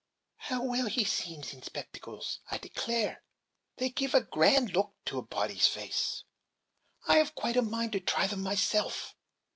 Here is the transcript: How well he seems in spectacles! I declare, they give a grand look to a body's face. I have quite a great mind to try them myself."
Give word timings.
How 0.37 0.63
well 0.65 0.87
he 0.87 1.03
seems 1.03 1.53
in 1.53 1.61
spectacles! 1.61 2.39
I 2.49 2.57
declare, 2.57 3.21
they 3.77 3.91
give 3.91 4.15
a 4.15 4.21
grand 4.23 4.73
look 4.73 4.95
to 5.05 5.19
a 5.19 5.21
body's 5.21 5.67
face. 5.67 6.23
I 7.07 7.17
have 7.17 7.35
quite 7.35 7.55
a 7.55 7.61
great 7.61 7.69
mind 7.71 7.91
to 7.91 7.99
try 7.99 8.25
them 8.25 8.41
myself." 8.41 9.15